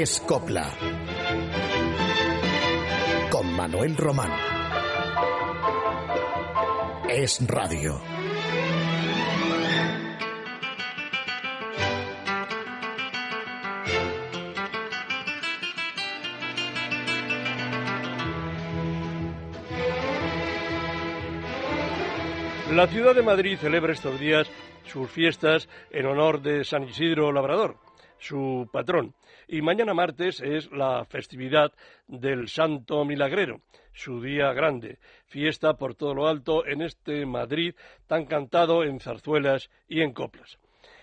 [0.00, 0.70] Es Copla.
[3.32, 4.30] Con Manuel Román.
[7.08, 8.00] Es Radio.
[22.70, 24.48] La ciudad de Madrid celebra estos días
[24.84, 27.87] sus fiestas en honor de San Isidro Labrador,
[28.18, 29.14] su patrón.
[29.46, 31.72] Y mañana martes es la festividad
[32.06, 33.60] del Santo Milagrero,
[33.92, 37.74] su día grande, fiesta por todo lo alto en este Madrid
[38.06, 40.58] tan cantado en zarzuelas y en coplas.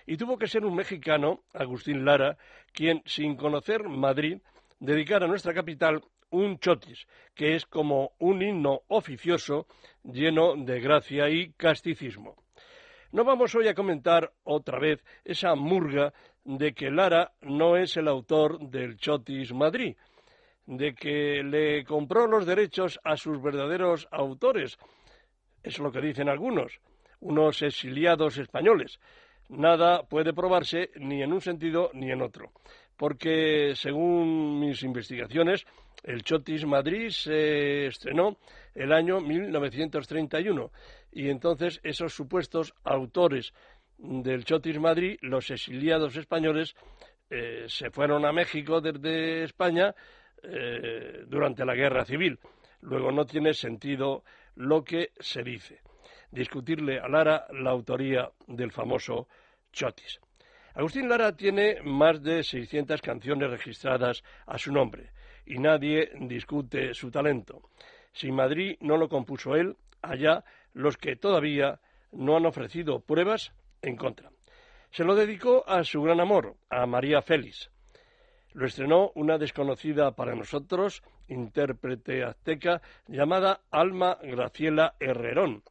[0.06, 2.38] Y tuvo que ser un mexicano, Agustín Lara,
[2.72, 4.38] quien, sin conocer Madrid,
[4.78, 9.66] dedicara a nuestra capital un chotis, que es como un himno oficioso
[10.04, 12.36] lleno de gracia y casticismo.
[13.12, 16.12] No vamos hoy a comentar otra vez esa murga
[16.46, 19.96] de que Lara no es el autor del Chotis Madrid,
[20.64, 24.78] de que le compró los derechos a sus verdaderos autores.
[25.62, 26.80] Es lo que dicen algunos,
[27.20, 29.00] unos exiliados españoles.
[29.48, 32.52] Nada puede probarse ni en un sentido ni en otro,
[32.96, 35.66] porque según mis investigaciones,
[36.04, 38.36] el Chotis Madrid se estrenó
[38.74, 40.70] el año 1931
[41.10, 43.52] y entonces esos supuestos autores
[43.98, 46.74] del Chotis Madrid, los exiliados españoles,
[47.30, 49.94] eh, se fueron a México desde España
[50.42, 52.38] eh, durante la Guerra Civil.
[52.82, 54.22] Luego no tiene sentido
[54.54, 55.80] lo que se dice.
[56.30, 59.28] Discutirle a Lara la autoría del famoso
[59.72, 60.20] Chotis.
[60.74, 65.10] Agustín Lara tiene más de 600 canciones registradas a su nombre
[65.46, 67.70] y nadie discute su talento.
[68.12, 70.44] Si Madrid no lo compuso él, allá
[70.74, 71.80] los que todavía
[72.12, 74.30] no han ofrecido pruebas en contra.
[74.90, 77.70] Se lo dedicó a su gran amor, a María Félix.
[78.52, 85.62] Lo estrenó una desconocida para nosotros, intérprete azteca, llamada Alma Graciela Herrerón,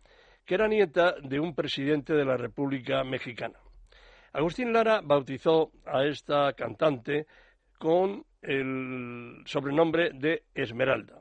[0.45, 3.59] que era nieta de un presidente de la República Mexicana.
[4.33, 7.25] Agustín Lara bautizó a esta cantante
[7.79, 11.19] con el sobrenombre de Esmeralda.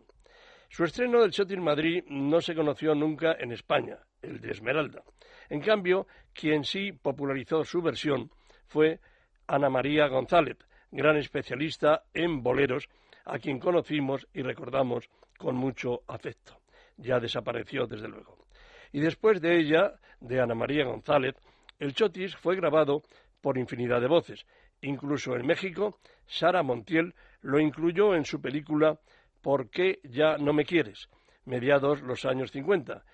[0.68, 5.02] Su estreno del Chotis Madrid no se conoció nunca en España, el de Esmeralda.
[5.48, 8.30] En cambio, quien sí popularizó su versión
[8.66, 9.00] fue
[9.46, 10.56] Ana María González,
[10.90, 12.88] gran especialista en boleros,
[13.24, 15.08] a quien conocimos y recordamos
[15.38, 16.58] con mucho afecto.
[16.96, 18.46] Ya desapareció, desde luego.
[18.92, 21.34] Y después de ella, de Ana María González,
[21.78, 23.02] el Chotis fue grabado
[23.40, 24.46] por infinidad de voces,
[24.84, 28.98] Incluso en México, Sara Montiel lo incluyó en su película
[29.40, 31.08] ¿Por qué ya no me quieres?
[31.46, 33.04] mediados los años 50,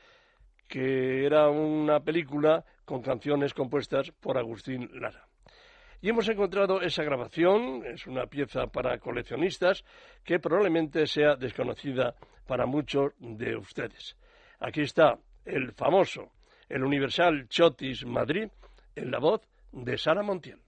[0.71, 5.27] que era una película con canciones compuestas por Agustín Lara.
[6.01, 9.85] Y hemos encontrado esa grabación, es una pieza para coleccionistas
[10.25, 12.15] que probablemente sea desconocida
[12.47, 14.17] para muchos de ustedes.
[14.61, 16.31] Aquí está el famoso,
[16.69, 18.49] el Universal Chotis Madrid,
[18.95, 19.43] en la voz
[19.73, 20.61] de Sara Montiel.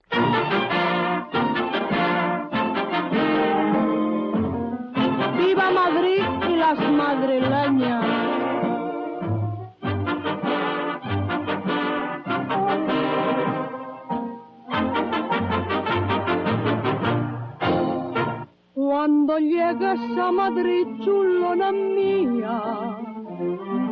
[5.37, 8.02] Viva Madrid y las madrileñas.
[18.93, 22.61] Cuando llegues a Madrid, chulona mía,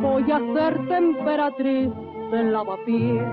[0.00, 1.90] voy a hacerte emperatriz
[2.30, 3.26] de lavapiés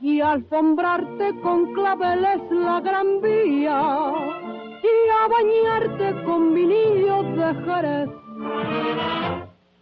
[0.00, 4.12] y alfombrarte con claveles la gran vía
[4.82, 8.10] y a bañarte con vinillos de Jerez.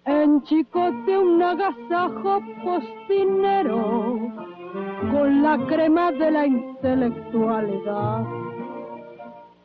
[0.05, 4.19] En chicote un agasajo postinero
[5.11, 8.40] con la crema de la intelectualidad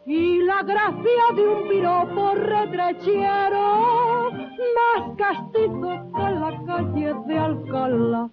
[0.05, 4.31] y la gracia de un piropo retrechero
[4.75, 8.29] más castizo que la calle de Alcalá.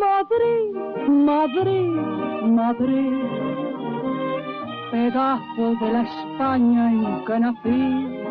[0.00, 0.76] Madrid,
[1.08, 1.90] Madrid,
[2.42, 3.22] Madrid,
[4.92, 8.25] pedazo de la España en que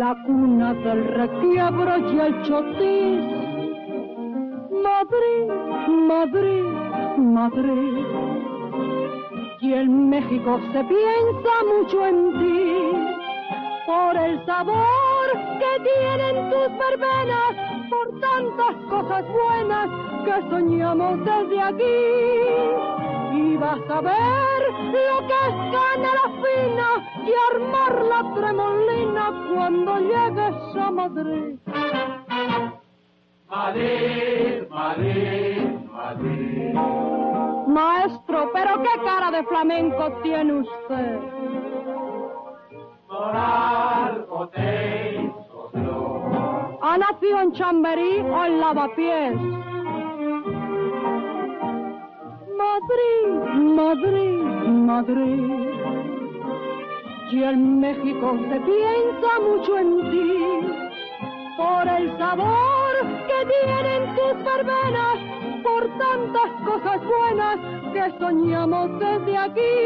[0.00, 3.20] la cuna del requiebro y el chotis.
[4.88, 5.46] Madrid,
[6.12, 6.68] Madrid,
[7.18, 8.06] Madrid,
[9.60, 12.62] y en México se piensa mucho en ti
[13.84, 15.26] por el sabor
[15.60, 17.52] que tienen tus verbenas,
[17.90, 19.88] por tantas cosas buenas
[20.24, 22.00] que soñamos desde aquí.
[23.34, 24.59] Y vas a ver
[24.92, 26.88] lo que es canela fina
[27.24, 31.58] y armar la tremolina cuando llegues a Madrid.
[33.48, 36.74] Madrid, Madrid, Madrid.
[37.66, 41.18] Maestro, pero qué cara de flamenco tiene usted.
[44.56, 46.78] Hizo Dios.
[46.82, 49.59] ¿Ha nacido en Chamberí o en Lavapiés?
[52.90, 54.42] Madrid, Madrid,
[54.86, 55.70] Madrid.
[57.30, 60.32] Y en México se piensa mucho en ti
[61.56, 62.92] por el sabor
[63.28, 65.18] que tienen tus verbenas,
[65.62, 67.58] por tantas cosas buenas
[67.92, 69.76] que soñamos desde aquí.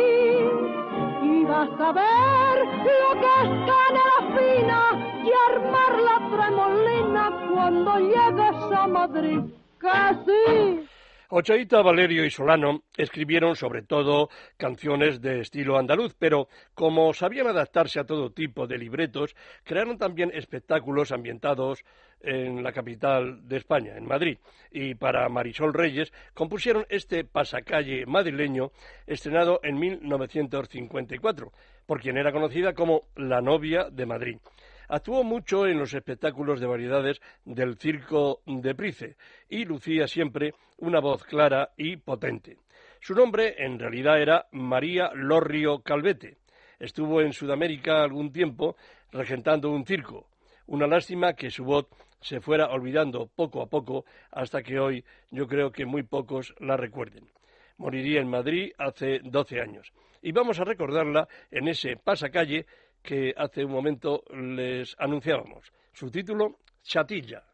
[1.23, 2.57] Y vas a ver
[3.03, 4.83] lo que es canela fina
[5.25, 7.23] y armar la tremolina
[7.53, 9.41] cuando llegues a Madrid.
[9.79, 10.94] Que sí.
[11.31, 14.29] Ochaíta, Valerio y Solano escribieron sobre todo
[14.59, 20.31] canciones de estilo andaluz, pero como sabían adaptarse a todo tipo de libretos, crearon también
[20.35, 21.83] espectáculos ambientados
[22.21, 24.39] en la capital de España, en Madrid.
[24.71, 28.71] Y para Marisol Reyes compusieron este pasacalle madrileño
[29.07, 31.53] estrenado en 1954,
[31.87, 34.39] por quien era conocida como la novia de Madrid.
[34.89, 39.17] Actuó mucho en los espectáculos de variedades del circo de Price
[39.49, 42.59] y lucía siempre una voz clara y potente.
[43.01, 46.39] Su nombre en realidad era María Lorrio Calvete.
[46.79, 48.77] Estuvo en Sudamérica algún tiempo
[49.13, 50.27] regentando un circo.
[50.67, 51.87] Una lástima que su voz
[52.21, 56.77] se fuera olvidando poco a poco hasta que hoy yo creo que muy pocos la
[56.77, 57.29] recuerden.
[57.77, 59.93] Moriría en Madrid hace doce años.
[60.23, 62.65] Y vamos a recordarla en ese pasacalle
[63.05, 65.71] que hace un momento les anunciábamos.
[65.93, 67.45] Su título, Chatilla.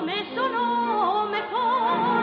[0.00, 2.13] El piropo me sonó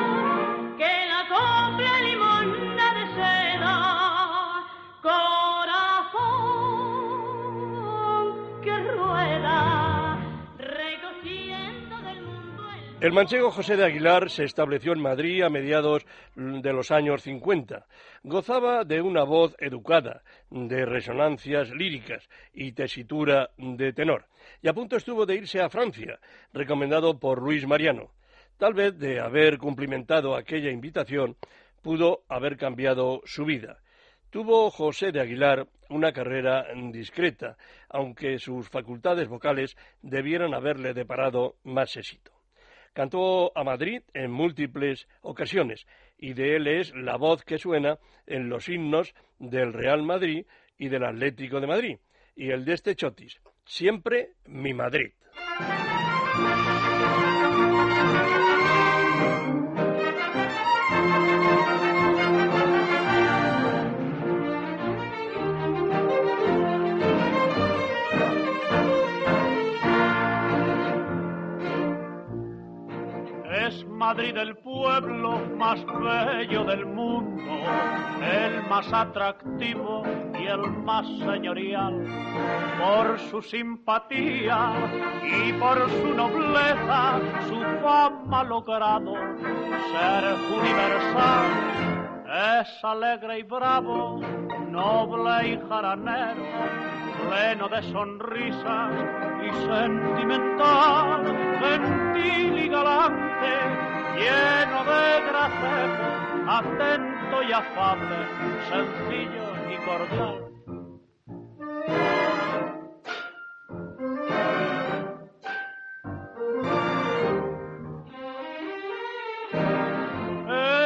[13.02, 16.06] el manchego José de Aguilar se estableció en Madrid a mediados
[16.36, 17.88] de los años 50.
[18.22, 24.28] Gozaba de una voz educada, de resonancias líricas y tesitura de tenor.
[24.62, 26.20] Y a punto estuvo de irse a Francia,
[26.54, 28.12] recomendado por Luis Mariano.
[28.60, 31.38] Tal vez de haber cumplimentado aquella invitación,
[31.82, 33.80] pudo haber cambiado su vida.
[34.30, 37.58] Tuvo José de Aguilar una carrera discreta,
[37.90, 42.41] aunque sus facultades vocales debieran haberle deparado más éxito.
[42.94, 48.50] Cantó a Madrid en múltiples ocasiones y de él es la voz que suena en
[48.50, 50.46] los himnos del Real Madrid
[50.78, 51.98] y del Atlético de Madrid
[52.36, 55.12] y el de este Chotis, siempre mi Madrid.
[74.02, 77.54] Madrid el pueblo más bello del mundo,
[78.20, 80.02] el más atractivo
[80.40, 82.04] y el más señorial,
[82.80, 84.74] por su simpatía
[85.22, 89.14] y por su nobleza, su fama logrado
[89.92, 91.46] ser universal.
[92.60, 94.20] Es alegre y bravo,
[94.68, 96.42] noble y jaranero,
[97.30, 101.26] pleno de sonrisas y sentimental,
[101.60, 105.78] gentil y galante lleno de gracia,
[106.48, 108.18] atento y afable,
[108.70, 110.38] sencillo y cordial.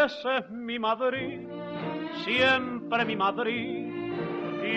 [0.05, 1.47] Ese es mi Madrid,
[2.23, 3.94] siempre mi Madrid,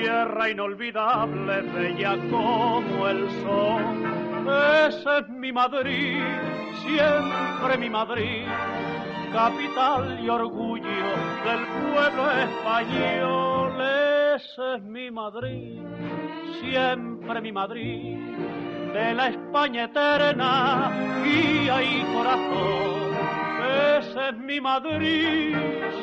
[0.00, 6.22] tierra inolvidable, bella como el sol ese es mi Madrid,
[6.80, 8.46] siempre mi Madrid,
[9.30, 11.06] capital y orgullo
[11.44, 13.78] del pueblo español.
[14.34, 15.82] Ese es mi Madrid,
[16.60, 18.16] siempre mi Madrid,
[18.94, 23.18] de la España eterna, guía y corazón.
[23.98, 25.54] Ese es mi Madrid,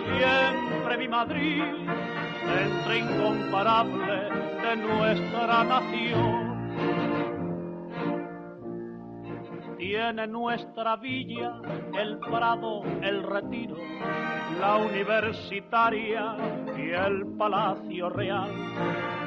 [0.05, 1.63] siempre mi Madrid,
[2.47, 4.29] entre incomparable
[4.61, 6.45] de nuestra nación
[9.77, 11.61] Tiene nuestra villa
[11.97, 13.75] el Prado, el Retiro,
[14.59, 16.35] la Universitaria
[16.75, 18.49] y el Palacio Real.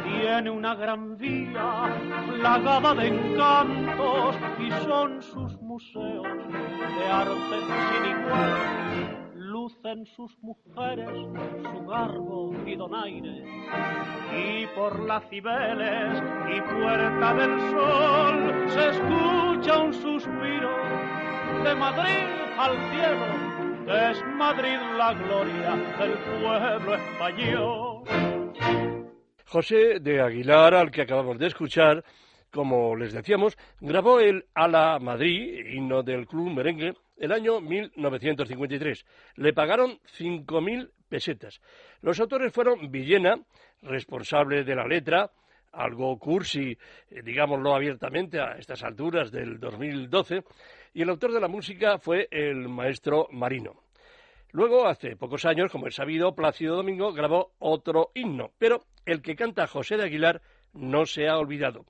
[0.05, 2.01] Tiene una gran vía
[2.41, 7.61] plagada de encantos y son sus museos de arte
[7.93, 9.28] sin igual
[9.69, 13.45] lucen sus mujeres su garbo y donaire,
[14.35, 20.75] y por las Cibeles y Puerta del Sol se escucha un suspiro
[21.65, 22.25] de Madrid
[22.57, 28.03] al cielo, es Madrid la gloria del pueblo español.
[29.45, 32.05] José de Aguilar, al que acabamos de escuchar,
[32.51, 39.05] como les decíamos, grabó el Ala Madrid, himno del club merengue, el año 1953.
[39.37, 41.61] Le pagaron 5.000 pesetas.
[42.03, 43.41] Los autores fueron Villena,
[43.83, 45.31] responsable de la letra,
[45.73, 46.77] algo cursi,
[47.11, 50.43] eh, digámoslo abiertamente, a estas alturas del 2012,
[50.95, 53.83] y el autor de la música fue el maestro Marino.
[54.53, 59.37] Luego, hace pocos años, como es sabido, Plácido Domingo grabó otro himno, pero el que
[59.37, 60.41] canta José de Aguilar
[60.73, 61.85] no se ha olvidado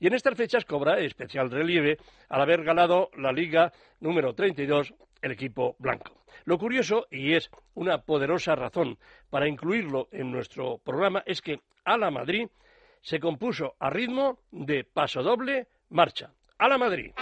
[0.00, 5.32] y en estas fechas cobra especial relieve al haber ganado la Liga número 32 el
[5.32, 6.24] equipo blanco.
[6.44, 11.98] Lo curioso, y es una poderosa razón para incluirlo en nuestro programa, es que a
[11.98, 12.48] la Madrid
[13.02, 16.32] se compuso a ritmo de paso doble marcha.
[16.58, 17.12] A la Madrid.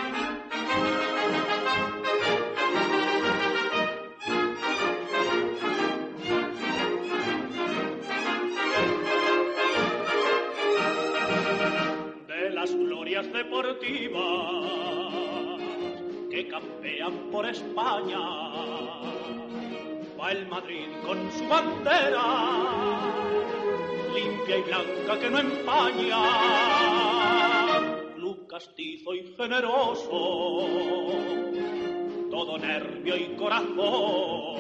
[13.63, 15.61] Deportivas
[16.31, 18.19] que campean por España.
[20.21, 22.25] Va el Madrid con su bandera,
[24.15, 26.23] limpia y blanca que no empaña.
[28.15, 30.69] Club castizo y generoso,
[32.31, 34.59] todo nervio y corazón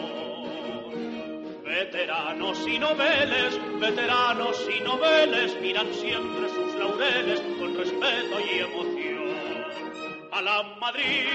[1.79, 7.41] Veteranos y noveles, veteranos y noveles miran siempre sus laureles
[7.79, 9.19] respeto y emoción.
[10.33, 11.27] A la Madrid,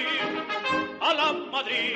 [0.99, 1.95] a la Madrid,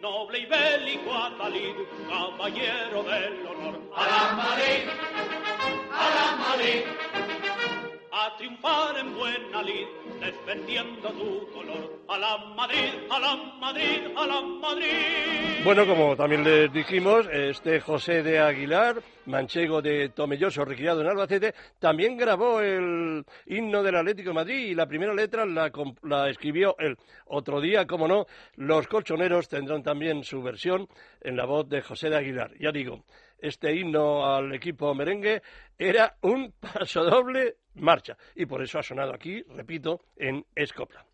[0.00, 1.76] noble y bélico Atalid,
[2.08, 3.80] caballero del honor.
[3.94, 4.88] A la Madrid,
[5.92, 6.82] a la Madrid,
[8.36, 9.86] triunfar en buena lid
[10.20, 12.02] defendiendo tu color.
[12.08, 15.64] A la Madrid, a la Madrid, a la Madrid.
[15.64, 21.54] Bueno, como también les dijimos, este José de Aguilar, manchego de Tomelloso, recriado en Albacete,
[21.78, 26.96] también grabó el himno del Atlético de Madrid y la primera letra la, escribió él.
[27.26, 28.26] Otro día, como no,
[28.56, 30.88] los colchoneros tendrán también su versión
[31.20, 32.52] en la voz de José de Aguilar.
[32.58, 33.04] Ya digo,
[33.38, 35.42] este himno al equipo merengue
[35.78, 41.04] era un pasodoble marcha y por eso ha sonado aquí, repito, en Escopla.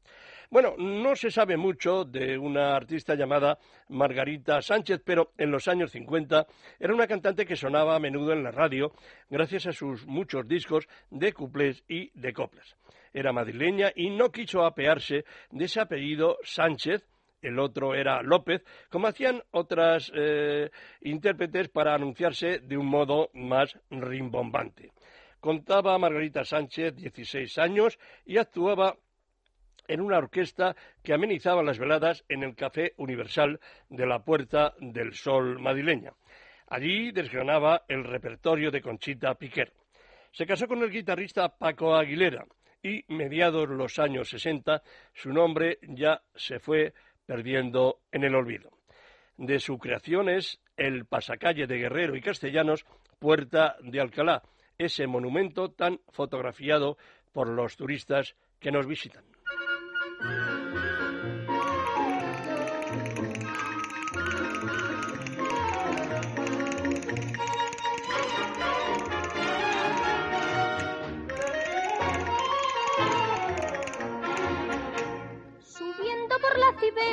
[0.50, 5.91] Bueno, no se sabe mucho de una artista llamada Margarita Sánchez, pero en los años
[5.91, 6.47] 50
[6.81, 8.93] era una cantante que sonaba a menudo en la radio
[9.29, 12.77] gracias a sus muchos discos de cuplés y de coplas.
[13.12, 17.05] Era madrileña y no quiso apearse de ese apellido Sánchez,
[17.43, 20.71] el otro era López, como hacían otras eh,
[21.03, 24.93] intérpretes para anunciarse de un modo más rimbombante.
[25.40, 28.97] Contaba Margarita Sánchez 16 años y actuaba
[29.87, 35.14] en una orquesta que amenizaba las veladas en el Café Universal de la Puerta del
[35.14, 36.12] Sol madrileña.
[36.68, 39.73] Allí desgranaba el repertorio de Conchita Piquer.
[40.33, 42.45] Se casó con el guitarrista Paco Aguilera
[42.83, 44.83] y, mediados los años 60,
[45.14, 46.92] su nombre ya se fue
[47.25, 48.71] perdiendo en el olvido.
[49.38, 52.85] De su creación es el pasacalle de Guerrero y Castellanos,
[53.18, 54.42] Puerta de Alcalá,
[54.79, 56.97] ese monumento tan fotografiado
[57.33, 59.25] por los turistas que nos visitan.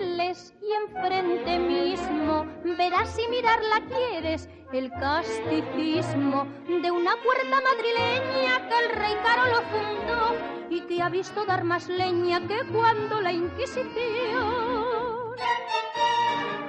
[0.07, 2.45] Y enfrente mismo
[2.77, 10.35] verás si mirarla quieres el casticismo de una puerta madrileña que el rey Carolo fundó
[10.69, 13.85] y que ha visto dar más leña que cuando la Inquisición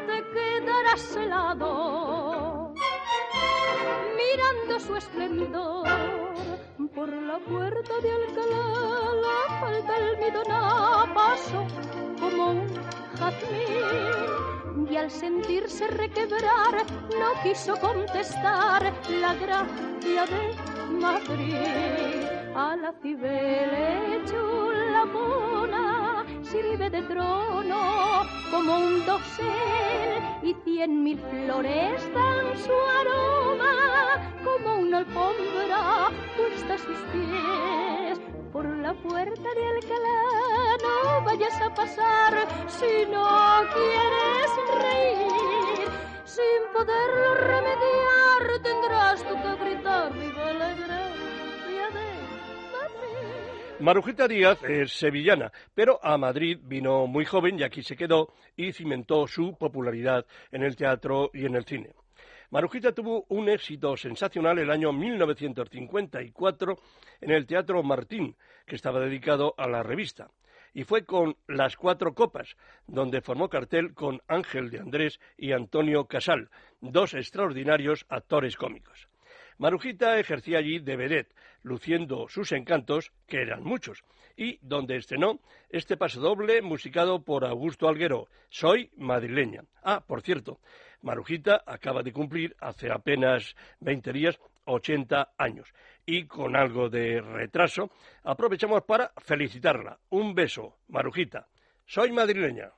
[0.07, 2.73] te quedarás helado
[4.16, 5.88] mirando su esplendor
[6.95, 9.12] por la puerta de Alcalá.
[9.26, 11.66] La falda almidona pasó
[12.19, 12.86] como un
[14.90, 16.85] y al sentirse requebrar
[17.18, 21.56] no quiso contestar la gracia de Madrid.
[22.54, 24.23] A la cibele
[24.92, 30.23] la mona sirve de trono como un dosel.
[30.42, 33.75] Y cien mil flores dan su aroma
[34.45, 37.85] como una alfombra puesta a sus pies
[38.86, 42.32] la puerta de Alcalá no vayas a pasar
[42.68, 43.26] si no
[43.75, 45.88] quieres reír.
[46.25, 52.06] Sin poderlo remediar tendrás tú que gritar viva la gracia de
[52.75, 53.80] Madrid.
[53.80, 58.72] Marujita Díaz es sevillana, pero a Madrid vino muy joven y aquí se quedó y
[58.72, 61.90] cimentó su popularidad en el teatro y en el cine.
[62.50, 66.78] Marujita tuvo un éxito sensacional el año 1954
[67.21, 70.30] en el Teatro Martín, que estaba dedicado a la revista.
[70.73, 72.56] Y fue con Las Cuatro Copas,
[72.87, 79.09] donde formó cartel con Ángel de Andrés y Antonio Casal, dos extraordinarios actores cómicos.
[79.58, 84.04] Marujita ejercía allí de vedette, luciendo sus encantos, que eran muchos,
[84.36, 85.40] y donde estrenó
[85.71, 89.64] este pasodoble musicado por Augusto Alguero, Soy madrileña.
[89.82, 90.60] Ah, por cierto,
[91.02, 95.73] Marujita acaba de cumplir hace apenas 20 días 80 años.
[96.04, 97.90] Y con algo de retraso,
[98.23, 99.99] aprovechamos para felicitarla.
[100.10, 101.49] Un beso, Marujita.
[101.86, 102.71] Soy madrileña.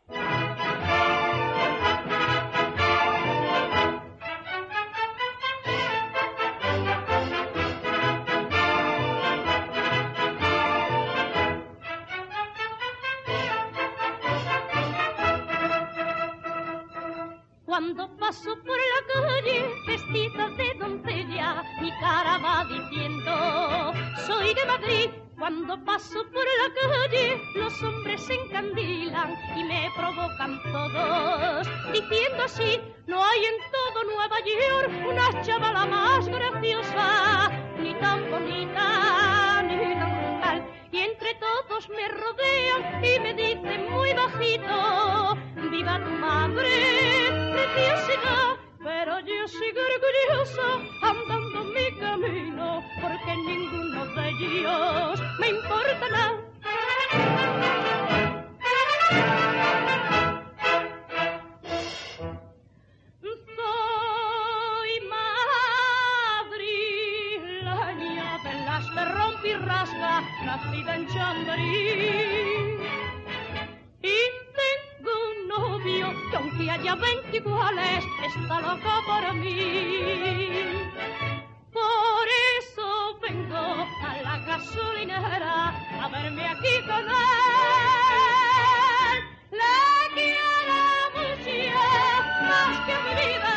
[17.79, 23.93] Cuando paso por la calle vestida de doncella, mi cara va diciendo,
[24.27, 25.11] soy de Madrid.
[25.39, 32.81] Cuando paso por la calle, los hombres se encandilan y me provocan todos, diciendo así,
[33.07, 40.41] no hay en todo Nueva York una chavala más graciosa, ni tan bonita, ni tan
[40.41, 40.69] tal.
[40.91, 45.39] Y entre todos me rodean y me dicen muy bajito,
[45.71, 46.71] viva tu madre,
[47.53, 48.57] preciosidad.
[48.83, 50.69] Pero yo sigo orgullosa
[51.03, 56.49] andando mi camino, porque ninguno de ellos me importa nada.
[70.45, 72.28] Nacida en Chamberí.
[76.83, 80.63] Veinte iguales, está loco por mí.
[81.73, 85.69] Por eso vengo a la gasolinera
[86.03, 87.17] a verme aquí con él.
[89.51, 89.75] Le
[90.15, 91.51] quiero mucho,
[92.49, 93.53] más que a mi vida,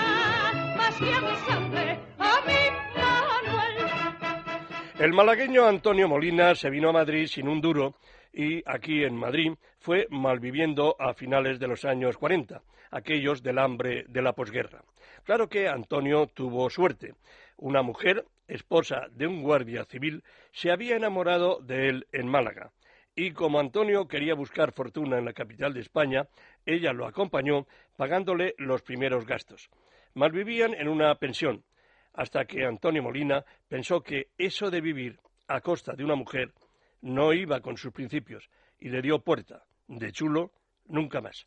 [0.78, 2.62] más que a mi sangre, a mi
[2.98, 3.78] Manuel.
[5.00, 7.96] El malagueño Antonio Molina se vino a Madrid sin un duro
[8.34, 14.06] y aquí en Madrid fue malviviendo a finales de los años 40, aquellos del hambre
[14.08, 14.84] de la posguerra.
[15.24, 17.14] Claro que Antonio tuvo suerte.
[17.58, 22.72] Una mujer, esposa de un guardia civil, se había enamorado de él en Málaga.
[23.16, 26.28] Y como Antonio quería buscar fortuna en la capital de España,
[26.66, 27.68] ella lo acompañó
[27.98, 29.70] pagándole los primeros gastos.
[30.14, 31.64] Malvivían en una pensión,
[32.14, 36.54] hasta que Antonio Molina pensó que eso de vivir a costa de una mujer
[37.02, 39.64] no iba con sus principios y le dio puerta.
[39.88, 40.52] De chulo,
[40.88, 41.46] nunca más.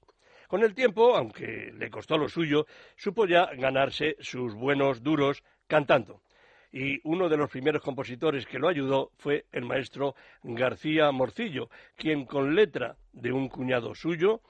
[0.49, 6.23] Con el tiempo, aunque le costó lo suyo, supo ya ganarse sus buenos duros cantando.
[6.71, 12.27] Y uno de los primeros compositores que lo ayudó fue el maestro García Morcillo, quien
[12.27, 14.43] con letra de un cuñado suyo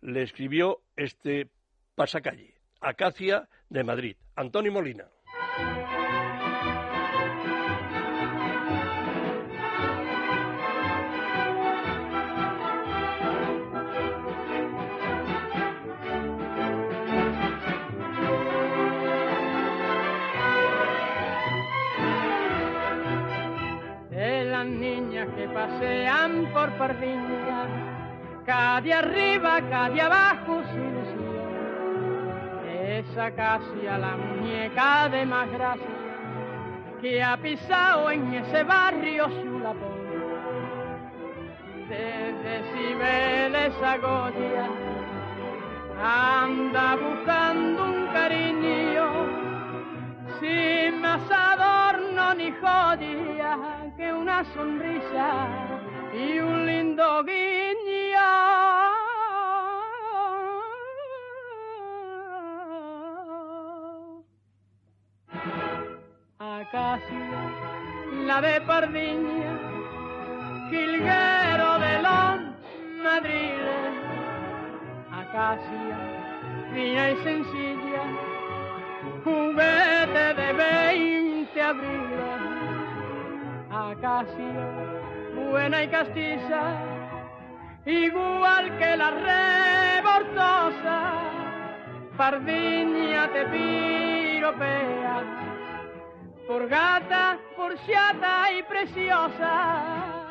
[0.00, 1.48] le escribió este
[1.94, 5.08] pasacalle, Acacia de Madrid, Antonio Molina.
[25.54, 27.66] Pasean por Pardiña,
[28.44, 30.94] cada arriba, cada abajo, sin.
[32.84, 35.86] Esa casi a la muñeca de más gracia
[37.00, 40.04] que ha pisado en ese barrio su lapón.
[41.88, 44.68] Desde Cibeles a Goya
[46.02, 49.06] anda buscando un cariño
[50.40, 55.48] sin más adorno ni joya que una sonrisa
[56.12, 57.74] y un lindo guiño.
[66.38, 67.30] Acacia,
[68.26, 69.52] la de Pardiña,
[70.70, 72.40] jilguero de los
[73.02, 73.94] madriles.
[75.12, 75.96] Acacia,
[76.72, 78.04] fina y sencilla,
[79.24, 82.63] juguete de veinte abriles.
[83.96, 84.66] Acacia,
[85.50, 86.82] buena y castiza,
[87.86, 89.10] igual que la
[90.02, 90.98] revoltosa,
[92.16, 95.22] pardiña te piropea,
[96.48, 97.38] por gata,
[98.58, 100.24] y preciosa.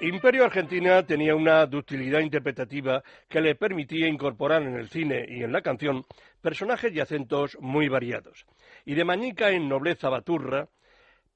[0.00, 5.50] Imperio Argentina tenía una ductilidad interpretativa que le permitía incorporar en el cine y en
[5.50, 6.04] la canción
[6.40, 8.46] personajes y acentos muy variados.
[8.84, 10.68] Y de Mañica en nobleza baturra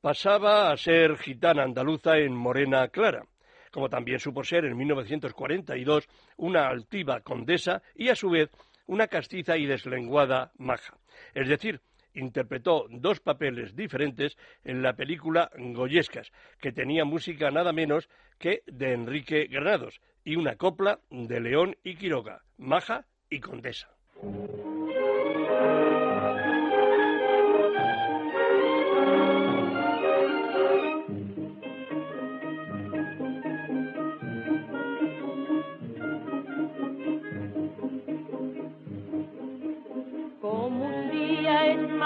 [0.00, 3.24] pasaba a ser gitana andaluza en morena clara,
[3.70, 8.50] como también supo ser en 1942 una altiva condesa y a su vez
[8.86, 10.96] una castiza y deslenguada maja.
[11.34, 11.80] Es decir,
[12.14, 18.08] interpretó dos papeles diferentes en la película Goyescas, que tenía música nada menos
[18.38, 23.88] que de Enrique Granados y una copla de León y Quiroga, Maja y Condesa.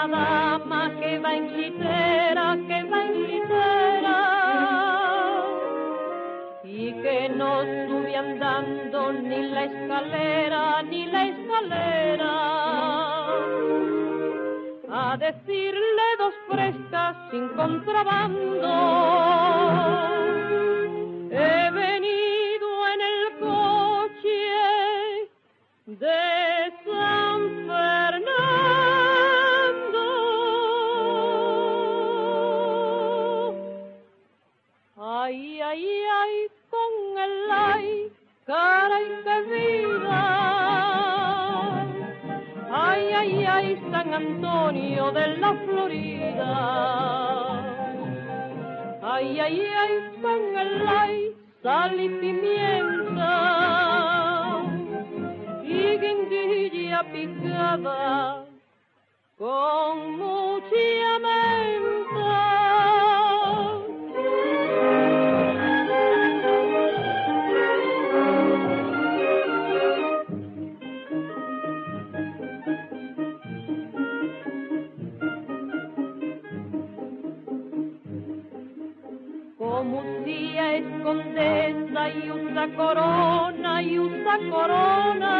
[0.07, 4.19] Madama que va en litera, que va en litera
[6.63, 12.33] y que no sube andando ni la escalera ni la escalera
[14.89, 18.73] a decirle dos frescas sin contrabando
[21.31, 24.39] he venido en el coche
[25.85, 26.42] de
[38.45, 40.23] qué vida.
[42.71, 46.53] Ay, ay, ay, San Antonio de la Florida.
[49.01, 53.33] Ay, ay, ay, con el ay, sal y pimienta.
[55.63, 58.45] Y guindilla picada
[59.37, 62.22] con mucha menta.
[81.03, 85.35] Condesa y usa corona y usa corona.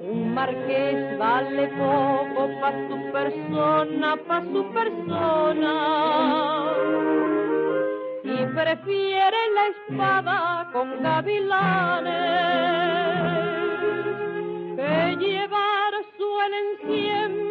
[0.00, 5.74] Un marqués vale poco pa' su persona, pa' su persona.
[8.24, 12.14] Y prefiere la espada con gavilanes
[14.76, 17.43] que llevar suelen siempre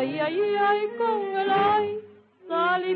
[0.00, 2.00] Ay, ay, ay, con el ay,
[2.48, 2.94] sal y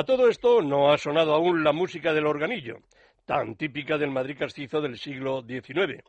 [0.00, 2.78] A todo esto no ha sonado aún la música del organillo,
[3.26, 6.02] tan típica del Madrid castizo del siglo XIX,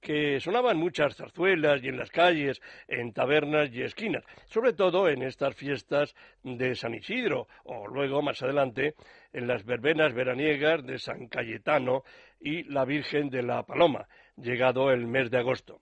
[0.00, 5.10] que sonaba en muchas zarzuelas y en las calles, en tabernas y esquinas, sobre todo
[5.10, 8.94] en estas fiestas de San Isidro, o luego más adelante
[9.34, 12.04] en las verbenas veraniegas de San Cayetano
[12.40, 15.78] y la Virgen de la Paloma, llegado el mes de agosto.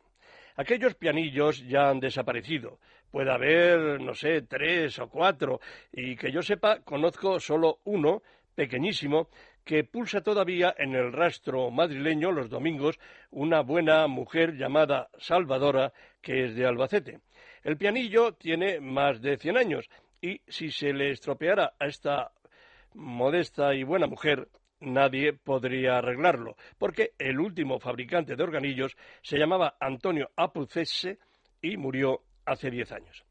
[0.56, 2.80] Aquellos pianillos ya han desaparecido.
[3.14, 5.60] Puede haber, no sé, tres o cuatro,
[5.92, 8.24] y que yo sepa, conozco solo uno,
[8.56, 9.28] pequeñísimo,
[9.64, 12.98] que pulsa todavía en el rastro madrileño los domingos
[13.30, 17.20] una buena mujer llamada Salvadora, que es de Albacete.
[17.62, 19.88] El pianillo tiene más de cien años,
[20.20, 22.32] y si se le estropeara a esta
[22.94, 24.48] modesta y buena mujer,
[24.80, 31.20] nadie podría arreglarlo, porque el último fabricante de organillos se llamaba Antonio Apucese
[31.62, 33.24] y murió hace diez años.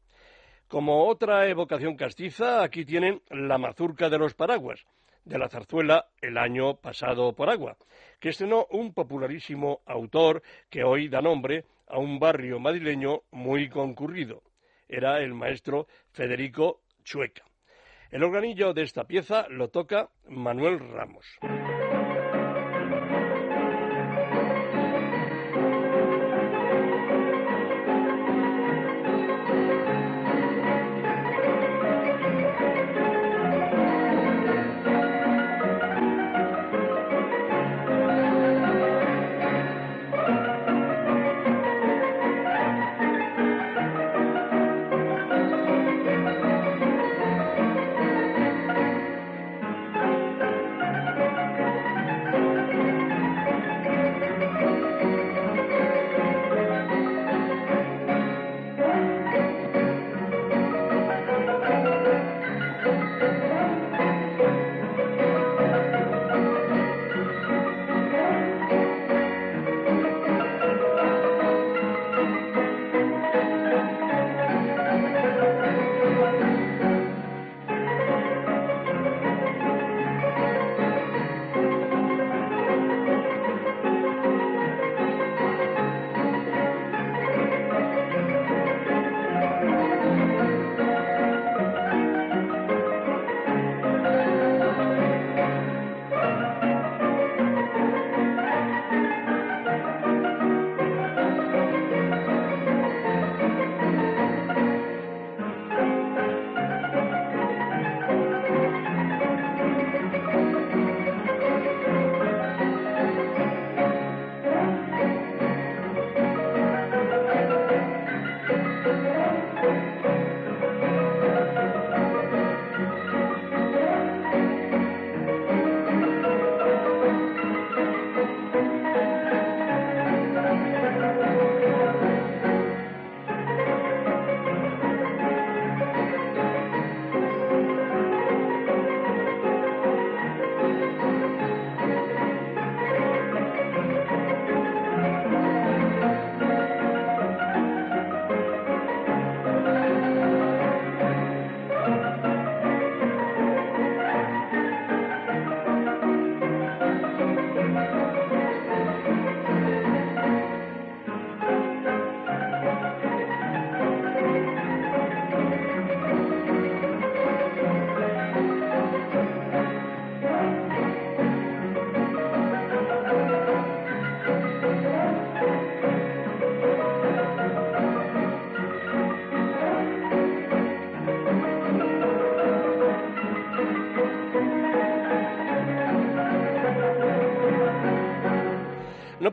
[0.68, 4.84] Como otra evocación castiza, aquí tienen la mazurca de los paraguas,
[5.24, 7.76] de la zarzuela El año pasado por agua,
[8.18, 14.42] que estrenó un popularísimo autor que hoy da nombre a un barrio madrileño muy concurrido.
[14.88, 17.44] Era el maestro Federico Chueca.
[18.10, 21.26] El organillo de esta pieza lo toca Manuel Ramos.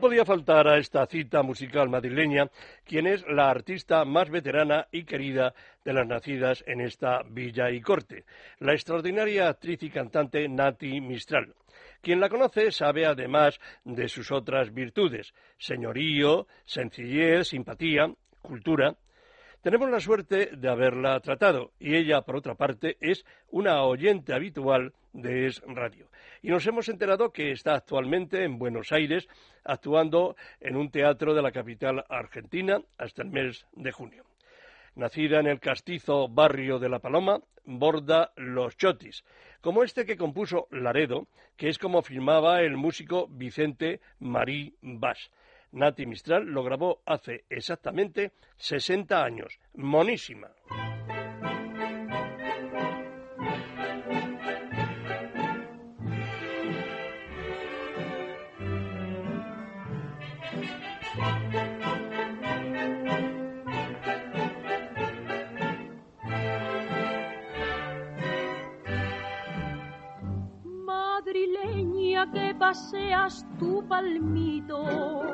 [0.02, 2.50] Podía faltar a esta cita musical madrileña
[2.84, 7.80] quien es la artista más veterana y querida de las nacidas en esta villa y
[7.80, 8.24] corte,
[8.58, 11.54] la extraordinaria actriz y cantante Nati Mistral.
[12.00, 18.96] Quien la conoce sabe además de sus otras virtudes, señorío, sencillez, simpatía, cultura.
[19.62, 24.92] Tenemos la suerte de haberla tratado y ella, por otra parte, es una oyente habitual
[25.12, 26.08] de Es Radio.
[26.42, 29.28] Y nos hemos enterado que está actualmente en Buenos Aires
[29.62, 34.24] actuando en un teatro de la capital argentina hasta el mes de junio.
[34.96, 39.22] Nacida en el castizo barrio de La Paloma, borda los chotis,
[39.60, 45.30] como este que compuso Laredo, que es como firmaba el músico Vicente Marí Bas.
[45.72, 49.58] Nati Mistral lo grabó hace exactamente 60 años.
[49.74, 50.48] Monísima.
[72.30, 75.31] que paseas tu palmito,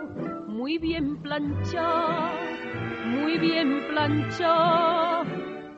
[0.58, 2.32] muy bien planchado,
[3.06, 5.24] muy bien planchado,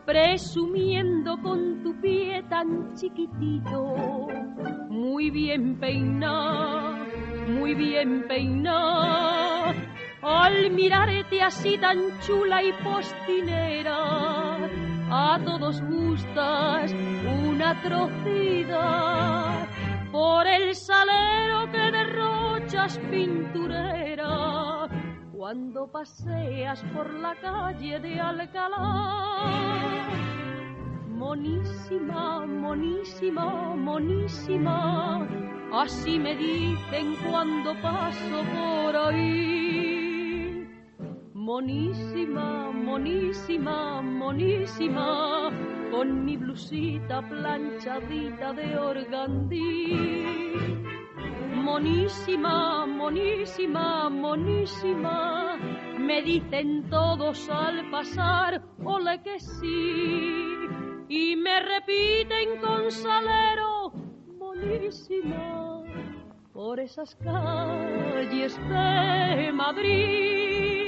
[0.06, 4.28] presumiendo con tu pie tan chiquitito,
[4.88, 6.96] muy bien peinado,
[7.48, 9.74] muy bien peinado.
[10.22, 14.56] Al mirarte así tan chula y postinera,
[15.10, 16.94] a todos gustas
[17.46, 19.68] una trocida
[20.10, 21.90] por el salero que
[22.80, 24.88] derrochas pinturera
[25.32, 30.08] cuando paseas por la calle de Alcalá.
[31.08, 35.28] Monísima, monísima, monísima,
[35.72, 40.66] así me dicen cuando paso por ahí.
[41.34, 45.50] Monísima, monísima, monísima
[45.90, 50.79] con mi blusita planchadita de organdí.
[51.60, 55.56] Monísima, monísima, monísima,
[55.98, 60.66] me dicen todos al pasar, ole que sí,
[61.08, 63.92] y me repiten con salero,
[64.38, 65.82] monísima,
[66.52, 70.79] por esas calles de Madrid.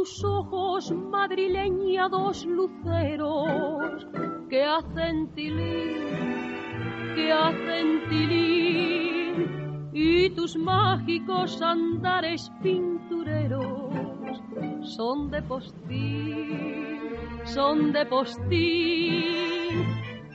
[0.00, 4.06] Tus ojos, madrileña, dos luceros
[4.48, 13.92] que hacen tilín, que hacen tilín, y tus mágicos andares pintureros
[14.80, 17.10] son de postín,
[17.44, 19.84] son de postín.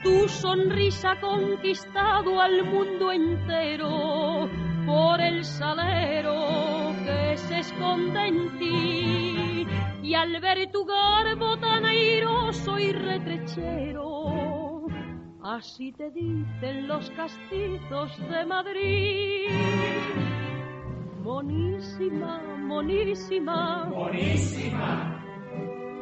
[0.04, 4.48] Tu sonrisa ha conquistado al mundo entero
[4.86, 9.66] por el salero que se esconde en ti.
[10.02, 14.86] Y al ver tu garbo tan airoso y retrechero,
[15.42, 19.48] así te dicen los castizos de Madrid.
[21.22, 25.22] Monísima, monísima, monísima.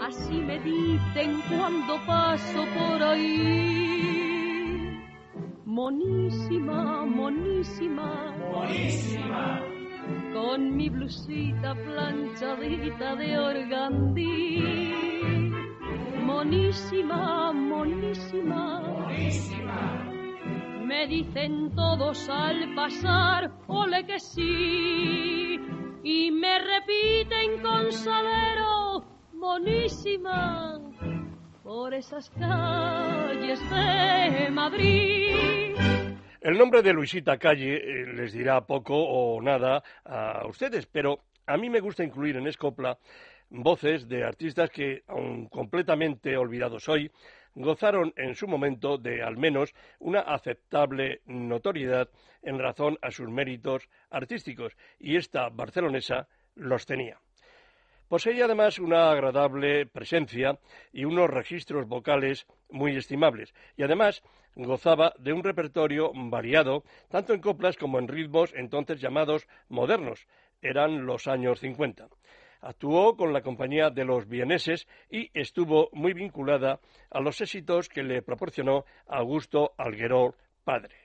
[0.01, 4.15] Así me dicen cuando paso por ahí
[5.75, 9.61] monísima, monísima, monísima,
[10.35, 14.93] con mi blusita planchadita de organdí.
[16.25, 20.05] Monísima, monísima, monísima,
[20.85, 25.61] me dicen todos al pasar, ole que sí,
[26.03, 30.81] y me repiten con salero, monísima
[31.63, 36.04] por esas calles de Madrid.
[36.45, 41.57] El nombre de Luisita Calle eh, les dirá poco o nada a ustedes, pero a
[41.57, 42.99] mí me gusta incluir en Escopla
[43.49, 47.11] voces de artistas que, aun completamente olvidados hoy,
[47.55, 52.11] gozaron en su momento de al menos una aceptable notoriedad
[52.43, 57.19] en razón a sus méritos artísticos, y esta barcelonesa los tenía.
[58.07, 60.59] Poseía además una agradable presencia
[60.93, 64.23] y unos registros vocales muy estimables, y además
[64.57, 70.27] gozaba de un repertorio variado, tanto en coplas como en ritmos entonces llamados modernos,
[70.63, 72.09] eran los años 50.
[72.61, 76.81] Actuó con la compañía de los vieneses y estuvo muy vinculada
[77.11, 80.35] a los éxitos que le proporcionó Augusto Algueró
[80.65, 80.97] padre.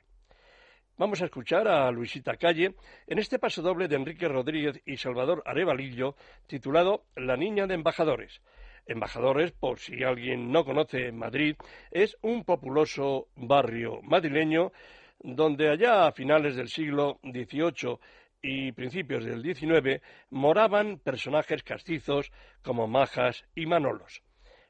[0.98, 2.76] Vamos a escuchar a Luisita Calle
[3.08, 8.42] en este paso doble de Enrique Rodríguez y Salvador Arevalillo, titulado La niña de embajadores.
[8.90, 11.56] Embajadores, por si alguien no conoce Madrid,
[11.92, 14.72] es un populoso barrio madrileño
[15.20, 18.00] donde allá a finales del siglo XVIII
[18.42, 22.32] y principios del XIX moraban personajes castizos
[22.64, 24.24] como Majas y Manolos.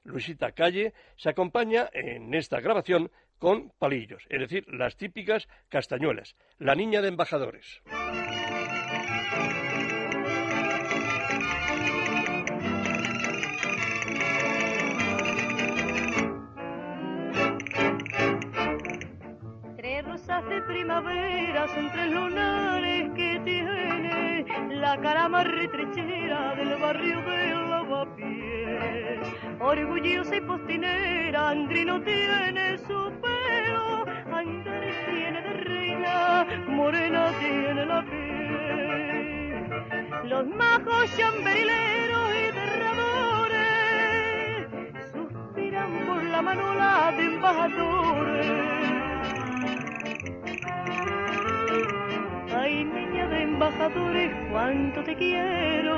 [0.03, 6.75] Luisita Calle se acompaña en esta grabación con palillos, es decir, las típicas castañuelas, la
[6.75, 7.81] niña de embajadores.
[20.49, 29.19] De primavera son tres lunares que tiene la cara más retrechera del barrio de Lavapiés.
[29.59, 39.69] Orgullosa y postinera, Andrino tiene su pelo, Andrés tiene de reina, Morena tiene la piel.
[40.29, 43.51] Los majos chamberileros y derradores
[45.11, 48.78] suspiran por la manola de embajadores.
[52.69, 55.95] Ay, niña de embajadores, cuánto te quiero.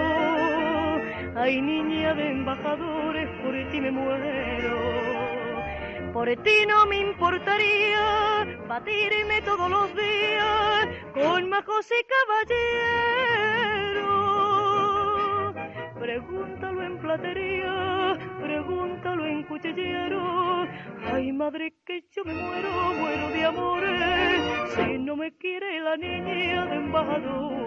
[1.35, 4.77] Ay, niña de embajadores, por ti me muero.
[6.13, 14.05] Por ti no me importaría batirme todos los días con majos y caballeros.
[15.99, 16.70] Pregúntalo en
[17.01, 20.67] platería, pregúntalo en cuchillero.
[21.11, 24.41] Ay, madre, que yo me muero, muero de amores.
[24.75, 27.60] Si no me quiere la niña de embajadores.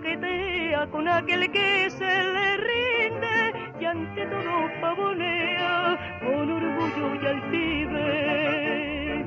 [0.00, 9.26] Coquetea con aquel que se le rinde, y ante todo pavonea con orgullo y altivez.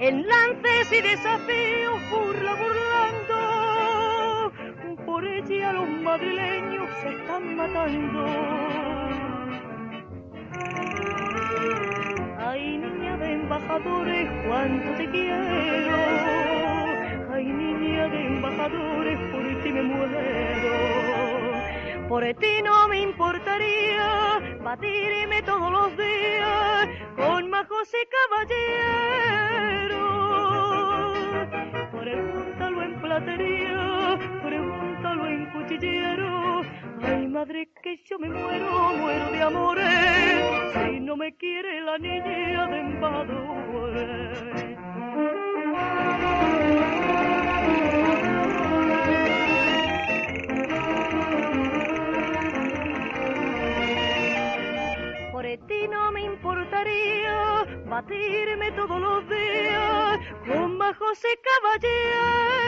[0.00, 4.52] En lances y desafíos burla burlando,
[5.06, 8.26] por ella los madrileños se están matando.
[12.38, 15.97] Ay, niña de embajadores, cuánto te quiero.
[22.18, 29.98] Por ti no me importaría batirme todos los días con majos y caballeros.
[31.92, 36.62] Pregúntalo en platería, pregúntalo en cuchillero.
[37.04, 40.74] Ay, madre, que yo me muero, muero de amores.
[40.74, 44.28] Si no me quiere la niña de embajadores.
[56.78, 62.62] Importaría batirme todos los días con majos y caballeros.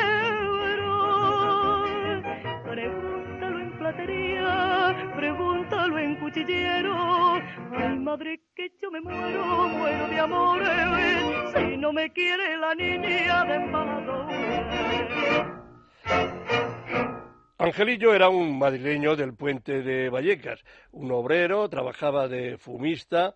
[2.64, 6.94] Pregúntalo en platería, pregúntalo en cuchillero.
[7.72, 10.70] Ay, madre, que yo me muero, muero de amores.
[11.54, 14.40] Si no me quiere la niña de embajadores.
[17.58, 23.34] Angelillo era un madrileño del puente de Vallecas, un obrero, trabajaba de fumista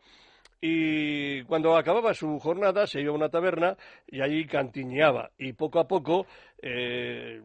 [0.66, 5.78] y cuando acababa su jornada se iba a una taberna y allí cantiñeaba y poco
[5.78, 6.26] a poco,
[6.62, 7.42] eh,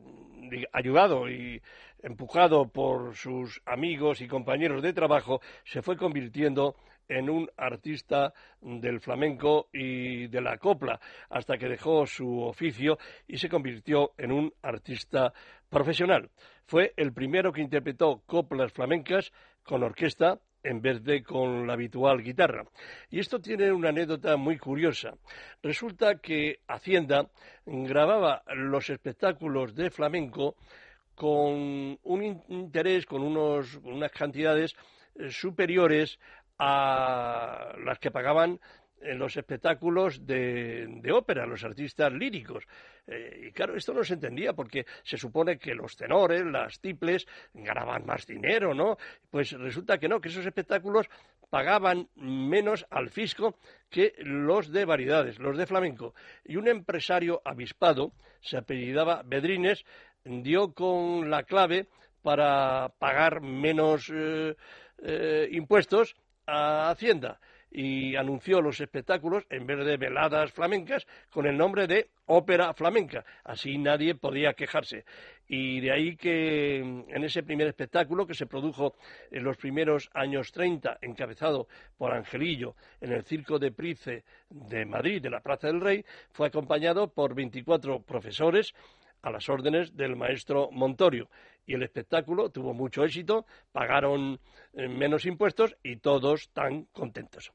[0.72, 1.61] ayudado y
[2.01, 6.78] empujado por sus amigos y compañeros de trabajo, se fue convirtiendo
[7.09, 13.38] en un artista del flamenco y de la copla, hasta que dejó su oficio y
[13.38, 15.34] se convirtió en un artista
[15.70, 16.30] profesional.
[16.67, 22.22] Fue el primero que interpretó coplas flamencas con orquesta en vez de con la habitual
[22.22, 22.66] guitarra.
[23.10, 25.14] Y esto tiene una anécdota muy curiosa.
[25.62, 27.30] Resulta que Hacienda
[27.66, 30.55] grababa los espectáculos de flamenco
[31.16, 34.76] con un interés, con unos, unas cantidades
[35.30, 36.18] superiores
[36.57, 38.60] a las que pagaban
[39.01, 42.65] en los espectáculos de, de, ópera, los artistas líricos.
[43.07, 47.27] Eh, y claro, esto no se entendía porque se supone que los tenores, las tiples,
[47.53, 48.97] ganaban más dinero, ¿no?
[49.29, 51.09] Pues resulta que no, que esos espectáculos
[51.49, 53.55] pagaban menos al fisco
[53.89, 56.13] que los de variedades, los de flamenco.
[56.45, 59.83] Y un empresario avispado, se apellidaba Bedrines,
[60.23, 61.87] dio con la clave
[62.21, 64.55] para pagar menos eh,
[64.99, 67.39] eh, impuestos a Hacienda
[67.72, 73.26] y anunció los espectáculos en vez de veladas flamencas con el nombre de ópera flamenca.
[73.43, 75.05] Así nadie podía quejarse.
[75.47, 78.95] Y de ahí que mm, en ese primer espectáculo que se produjo
[79.32, 81.67] en los primeros años 30, encabezado
[81.97, 86.47] por Angelillo en el Circo de Price de Madrid, de la Plaza del Rey, fue
[86.47, 88.74] acompañado por 24 profesores
[89.22, 91.30] a las órdenes del maestro Montorio.
[91.66, 94.39] Y el espectáculo tuvo mucho éxito, pagaron
[94.74, 97.51] eh, menos impuestos y todos tan contentos.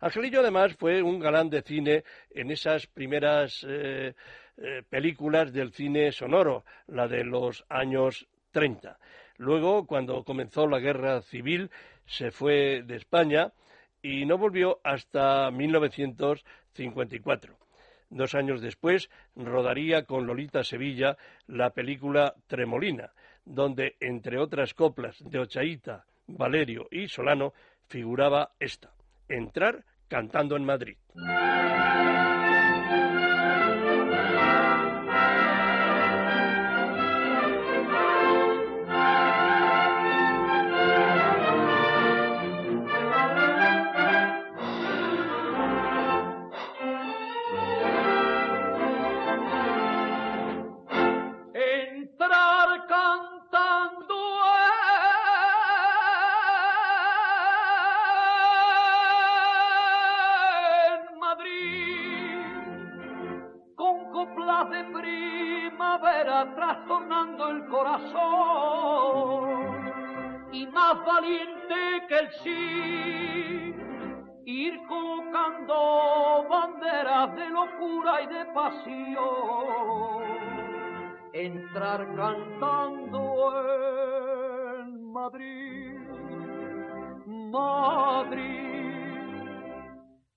[0.00, 4.14] Angelillo además fue un galán de cine en esas primeras eh,
[4.56, 8.98] eh, películas del cine sonoro, la de los años 30.
[9.38, 11.70] Luego, cuando comenzó la guerra civil,
[12.06, 13.52] se fue de España
[14.02, 17.56] y no volvió hasta 1954.
[18.10, 21.16] Dos años después rodaría con Lolita Sevilla
[21.46, 23.12] la película Tremolina,
[23.48, 27.52] donde, entre otras coplas de Ochaíta, Valerio y Solano,
[27.88, 28.92] figuraba esta,
[29.28, 30.96] Entrar cantando en Madrid.
[67.18, 69.08] El corazón
[70.52, 73.74] y más valiente que el sí
[74.44, 80.22] ir colocando banderas de locura y de pasión
[81.32, 83.52] entrar cantando
[84.78, 85.98] en Madrid
[87.26, 88.68] Madrid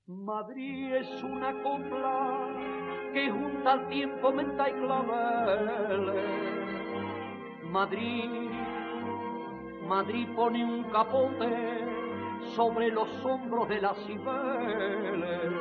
[0.07, 2.71] Madrid es una copla
[3.13, 6.60] que junta al tiempo menta y claveles.
[7.71, 8.51] Madrid,
[9.87, 11.87] Madrid pone un capote
[12.53, 15.51] sobre los hombros de las cibeles.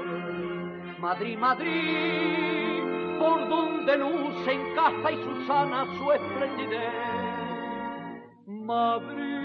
[0.99, 2.83] Madrid, Madrid,
[3.21, 6.93] por donde luce en casa y Susana su esplendidez.
[8.47, 9.41] Madrid.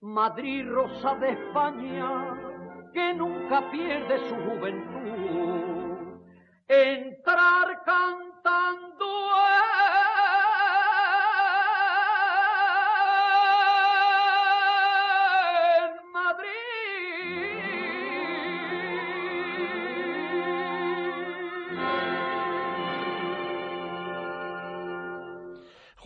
[0.00, 5.55] Madrid rosa de España, que nunca pierde su juventud.
[6.68, 9.06] Entrar cantando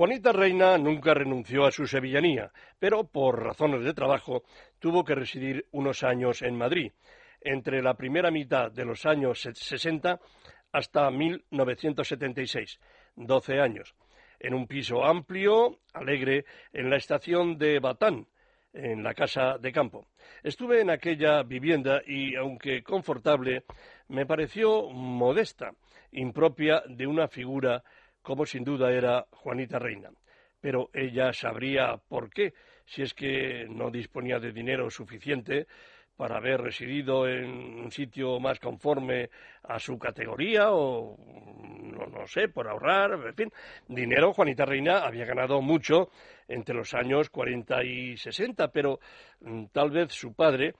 [0.00, 4.44] Juanita Reina nunca renunció a su sevillanía, pero por razones de trabajo
[4.78, 6.92] tuvo que residir unos años en Madrid,
[7.40, 10.20] entre la primera mitad de los años 60
[10.72, 12.78] hasta 1976,
[13.16, 13.94] doce años,
[14.38, 18.26] en un piso amplio, alegre, en la estación de Batán,
[18.72, 20.08] en la casa de campo.
[20.42, 23.64] Estuve en aquella vivienda y, aunque confortable,
[24.08, 25.72] me pareció modesta,
[26.12, 27.82] impropia de una figura
[28.22, 30.10] como sin duda era Juanita Reina.
[30.60, 32.52] Pero ella sabría por qué,
[32.84, 35.66] si es que no disponía de dinero suficiente
[36.20, 37.48] para haber residido en
[37.80, 39.30] un sitio más conforme
[39.62, 43.50] a su categoría o no, no, sé, por ahorrar, en fin,
[43.88, 46.10] dinero Juanita Reina había ganado mucho
[46.46, 49.00] entre los años 40 y 60, pero
[49.40, 50.74] mm, tal vez su padre,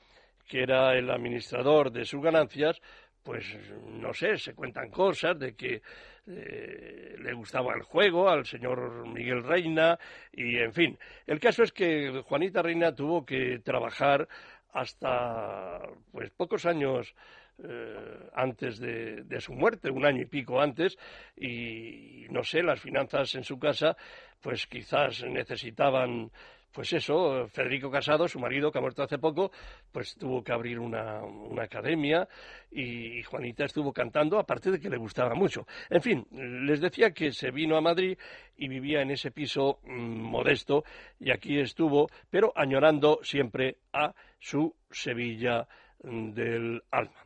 [0.46, 2.78] que era el administrador de sus ganancias,
[3.22, 3.46] pues
[3.86, 5.80] no sé, se cuentan cosas de que
[6.26, 9.98] eh, le gustaba el juego al señor Miguel Reina
[10.32, 10.98] y en fin.
[11.26, 14.28] El caso es que Juanita Reina tuvo que trabajar
[14.72, 15.80] hasta
[16.12, 17.14] pues pocos años
[17.62, 20.96] eh, antes de, de, su muerte, un año y pico antes,
[21.36, 23.96] y no sé, las finanzas en su casa,
[24.40, 26.30] pues quizás necesitaban
[26.72, 29.50] pues eso, Federico Casado, su marido, que ha muerto hace poco,
[29.92, 31.20] pues tuvo que abrir una,
[31.60, 32.28] academia
[32.70, 35.66] y Juanita estuvo cantando, aparte de que le gustaba mucho.
[35.88, 38.16] En fin, les decía que se vino a Madrid
[38.56, 40.84] y vivía en ese piso mm, modesto
[41.18, 45.66] y aquí estuvo, pero añorando siempre a su Sevilla
[46.02, 47.24] mm, del alma.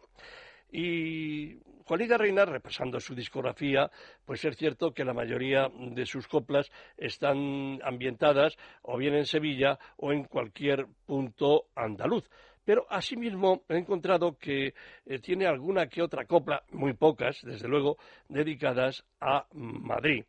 [0.73, 3.91] Y Juanita Reina, repasando su discografía,
[4.25, 9.79] pues es cierto que la mayoría de sus coplas están ambientadas o bien en Sevilla
[9.99, 12.27] o en cualquier punto andaluz.
[12.65, 14.73] Pero asimismo he encontrado que
[15.05, 17.99] eh, tiene alguna que otra copla, muy pocas, desde luego,
[18.31, 20.25] dedicadas a Madrid.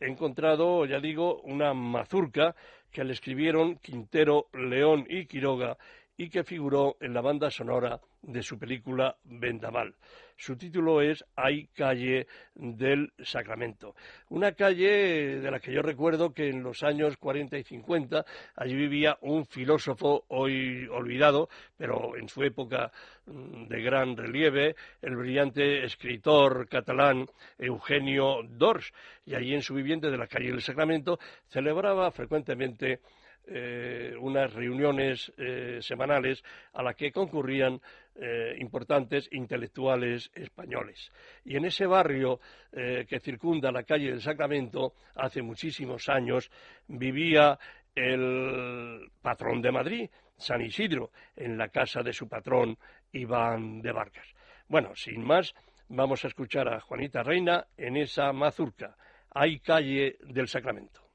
[0.00, 2.56] He encontrado, ya digo, una mazurca
[2.90, 5.78] que le escribieron Quintero, León y Quiroga
[6.16, 9.94] y que figuró en la banda sonora de su película Vendaval.
[10.36, 13.94] Su título es Hay calle del Sacramento.
[14.28, 18.24] Una calle de la que yo recuerdo que en los años 40 y 50
[18.56, 21.48] allí vivía un filósofo hoy olvidado,
[21.78, 22.92] pero en su época
[23.24, 27.26] mm, de gran relieve, el brillante escritor catalán
[27.58, 28.92] Eugenio Dors.
[29.24, 31.18] Y allí en su viviente de la calle del Sacramento
[31.48, 33.00] celebraba frecuentemente
[33.48, 37.80] eh, unas reuniones eh, semanales a las que concurrían
[38.20, 41.10] eh, importantes intelectuales españoles.
[41.44, 42.40] Y en ese barrio
[42.72, 46.50] que circunda la calle del Sacramento, hace muchísimos años,
[46.88, 47.58] vivía
[47.94, 52.76] el patrón de Madrid, San Isidro, en la casa de su patrón
[53.12, 54.26] Iván de Vargas.
[54.68, 55.54] Bueno, sin más,
[55.88, 58.96] vamos a escuchar a Juanita Reina en esa mazurca.
[59.30, 61.05] Hay calle del Sacramento.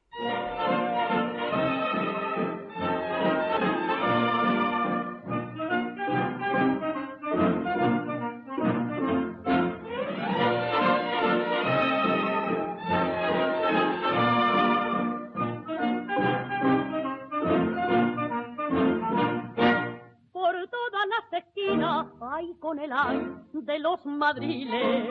[22.89, 23.21] Ay
[23.53, 25.07] de los madriles,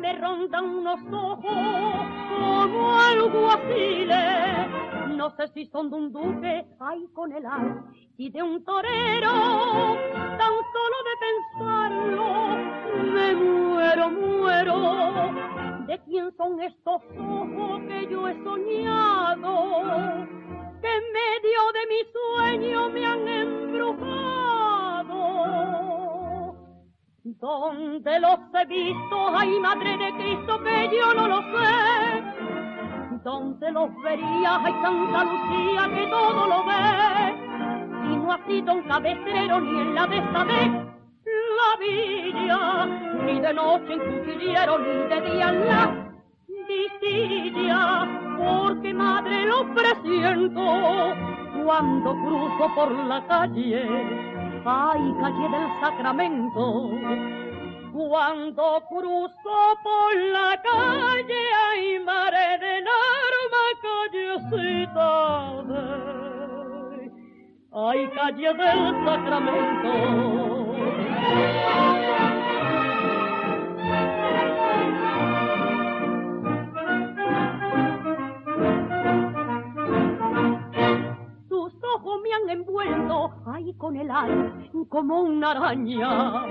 [0.00, 4.68] me rondan unos ojos como alguaciles,
[5.16, 7.74] no sé si son de un duque, ay con el ay,
[8.16, 9.30] y de un torero,
[10.38, 12.24] tan solo de pensarlo,
[13.12, 20.26] me muero, muero, de quién son estos ojos que yo he soñado,
[20.80, 24.28] que en medio de mi sueño me han embrujado.
[27.40, 29.28] ¿Dónde los he visto?
[29.32, 32.22] Ay, madre de Cristo, que yo no lo sé.
[33.22, 34.60] ¿Dónde los vería?
[34.64, 38.12] Ay, Santa Lucía, que todo lo ve.
[38.12, 40.88] Y no ha sido un cabecero ni en la de esta vez
[41.58, 42.86] la villa,
[43.24, 46.10] ni de noche en cuchillero, ni de día en la
[46.66, 51.14] visilla, porque madre lo presiento
[51.64, 54.27] cuando cruzo por la calle
[54.64, 56.90] ay, calle del Sacramento.
[57.92, 65.10] Cuando cruzo por la calle, ay, mare de narma, callecita
[65.68, 65.82] de...
[67.72, 69.92] Ay, calle del Sacramento.
[82.22, 84.52] Me han envuelto, ay, con el ay,
[84.88, 86.44] como una araña.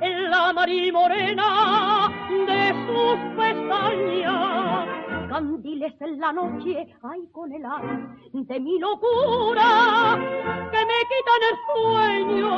[0.00, 0.52] En la
[0.92, 4.86] morena de sus pestañas,
[5.28, 7.82] candiles en la noche, ay, con el ay,
[8.32, 10.16] de mi locura,
[10.70, 12.52] que me quitan el sueño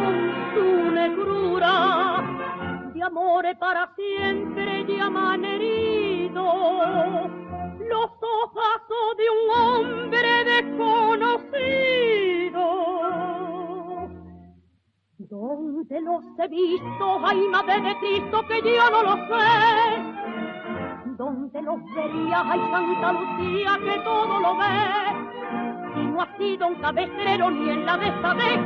[0.00, 0.14] con
[0.54, 1.74] su negrura.
[2.94, 4.84] De amores para siempre
[5.44, 6.44] herido
[7.88, 11.44] los ojos de un hombre desconocido.
[15.18, 17.20] ¿Dónde los he visto?
[17.24, 20.02] Ay, madre de Cristo, que yo no lo sé.
[21.16, 22.42] ¿Dónde los vería?
[22.44, 26.00] Ay, Santa Lucía, que todo lo ve.
[26.00, 28.60] Y no ha sido un cabecero ni en la de esta vez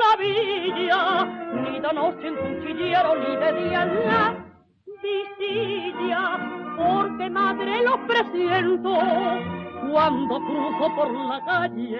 [0.00, 4.49] la villa, ni de noche en cuchillero, ni de día en la
[5.02, 6.38] visilla
[6.76, 8.98] porque madre lo presiento
[9.90, 11.98] cuando cruzo por la calle,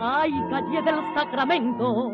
[0.00, 2.12] ay calle del Sacramento.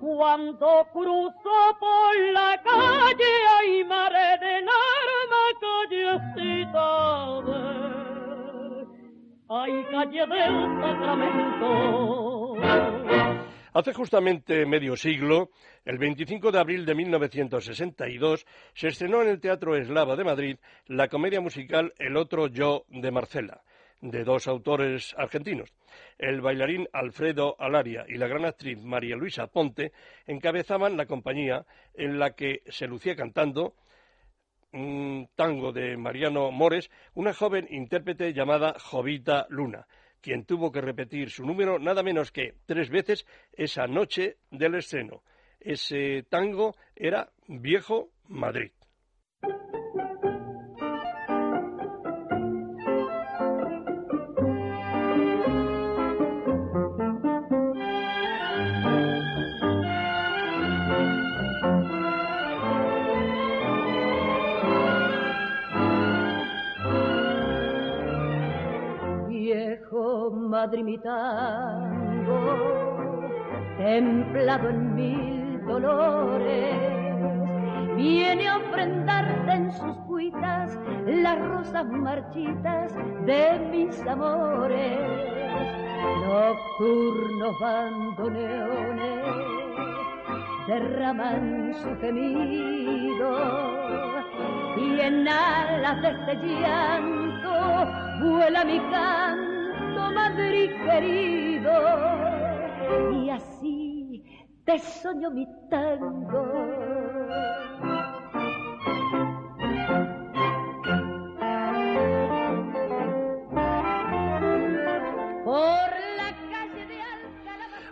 [0.00, 6.88] Cuando cruzo por la calle, ay madre de narma, callecita
[7.46, 7.60] de,
[9.48, 12.54] ay calle del Sacramento.
[13.74, 15.50] Hace justamente medio siglo,
[15.84, 21.08] el 25 de abril de 1962, se estrenó en el Teatro Eslava de Madrid la
[21.08, 23.64] comedia musical El otro yo de Marcela,
[24.00, 25.74] de dos autores argentinos.
[26.18, 29.90] El bailarín Alfredo Alaria y la gran actriz María Luisa Ponte
[30.24, 33.74] encabezaban la compañía en la que se lucía cantando
[34.72, 39.84] un tango de Mariano Mores, una joven intérprete llamada Jovita Luna
[40.24, 45.22] quien tuvo que repetir su número nada menos que tres veces esa noche del estreno.
[45.60, 48.72] Ese tango era Viejo Madrid.
[73.76, 76.76] Templado en mil dolores,
[77.96, 82.92] viene a ofrendarte en sus cuitas las rosas marchitas
[83.24, 84.98] de mis amores.
[86.26, 89.24] Nocturnos bandoneones
[90.66, 93.30] derraman su gemido
[94.76, 97.24] y en alas de este llanto
[98.20, 99.33] vuela mi canto,
[100.34, 101.72] Querido,
[103.12, 104.22] y así
[104.64, 106.44] te soño mi tango.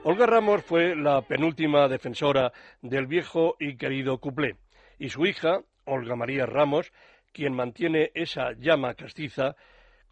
[0.04, 4.56] Olga Ramos fue la penúltima defensora del viejo y querido cuplé,
[4.98, 6.92] y su hija, Olga María Ramos,
[7.32, 9.56] quien mantiene esa llama castiza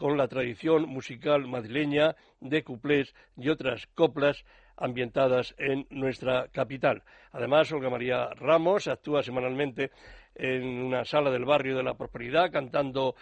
[0.00, 4.46] con la tradición musical madrileña de cuplés y otras coplas
[4.78, 7.02] ambientadas en nuestra capital.
[7.32, 9.90] Además, Olga María Ramos actúa semanalmente
[10.34, 13.14] en una sala del barrio de la Prosperidad cantando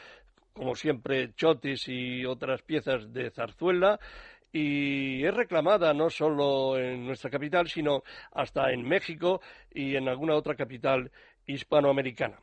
[0.52, 3.98] como siempre chotis y otras piezas de zarzuela
[4.52, 9.40] y es reclamada no solo en nuestra capital, sino hasta en México
[9.74, 11.10] y en alguna otra capital
[11.44, 12.38] hispanoamericana.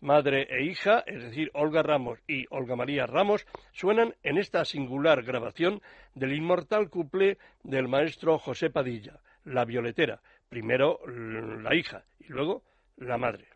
[0.00, 5.22] Madre e hija, es decir, Olga Ramos y Olga María Ramos, suenan en esta singular
[5.22, 5.82] grabación
[6.14, 12.62] del inmortal cuplé del maestro José Padilla, La Violetera, primero la hija y luego
[12.96, 13.46] la madre.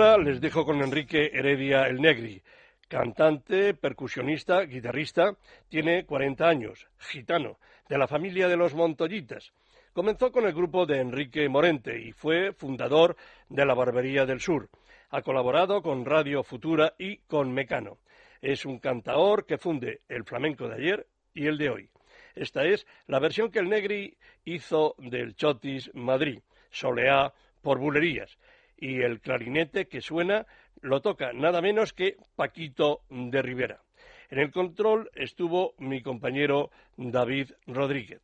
[0.00, 2.42] Les dejo con Enrique Heredia el Negri,
[2.88, 5.36] cantante, percusionista, guitarrista,
[5.68, 9.52] tiene 40 años, gitano, de la familia de los Montollitas.
[9.92, 13.14] Comenzó con el grupo de Enrique Morente y fue fundador
[13.50, 14.70] de la Barbería del Sur.
[15.10, 17.98] Ha colaborado con Radio Futura y con Mecano.
[18.40, 21.90] Es un cantaor que funde el flamenco de ayer y el de hoy.
[22.34, 26.40] Esta es la versión que el Negri hizo del Chotis Madrid,
[26.70, 28.38] soleá por bulerías.
[28.80, 30.46] Y el clarinete que suena
[30.80, 33.82] lo toca nada menos que Paquito de Rivera.
[34.30, 38.22] En el control estuvo mi compañero David Rodríguez.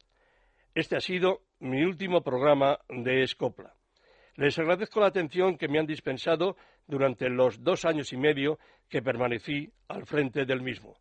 [0.75, 3.75] Este ha sido mi último programa de Escopla.
[4.37, 9.03] Les agradezco la atención que me han dispensado durante los dos años y medio que
[9.03, 10.97] permanecí al frente del mismo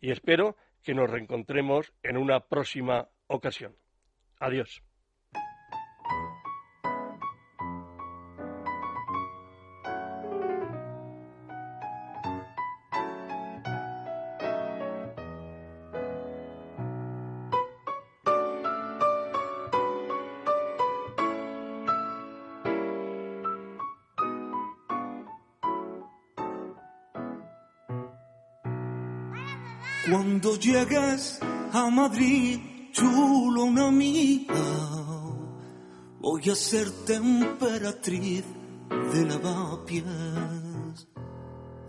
[0.00, 3.74] y espero que nos reencontremos en una próxima ocasión.
[4.38, 4.82] Adiós.
[30.10, 31.38] Cuando llegues
[31.72, 32.58] a Madrid,
[32.92, 34.54] chulo una amiga,
[36.20, 38.44] voy a ser temperatriz
[39.12, 40.04] de lavapiés.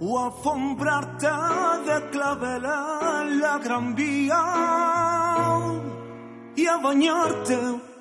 [0.02, 4.44] O alfombrarte de clavel en la gran vía
[6.56, 7.58] y a bañarte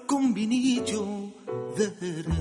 [0.07, 1.33] con vinillo
[1.77, 2.39] de Jerez.